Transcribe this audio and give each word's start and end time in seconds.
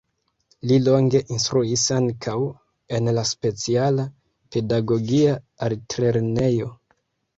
Li 0.69 0.77
longe 0.85 1.19
instruis 1.35 1.83
ankaŭ 1.97 2.33
en 2.99 3.11
la 3.19 3.27
speciala 3.35 4.07
pedagogia 4.57 5.37
altlernejo. 5.69 6.73